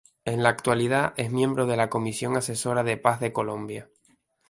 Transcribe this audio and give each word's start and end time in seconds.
En 0.25 0.41
la 0.41 0.49
actualidad 0.49 1.13
es 1.15 1.29
miembro 1.31 1.67
de 1.67 1.77
la 1.77 1.91
Comisión 1.91 2.35
Asesora 2.35 2.83
de 2.83 2.97
Paz 2.97 3.19
de 3.19 3.31
Colombia. 3.31 3.87